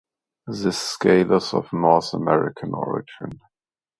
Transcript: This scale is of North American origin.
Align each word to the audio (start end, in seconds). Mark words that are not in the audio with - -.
This 0.47 0.79
scale 0.79 1.31
is 1.33 1.53
of 1.53 1.71
North 1.71 2.15
American 2.15 2.73
origin. 2.73 3.39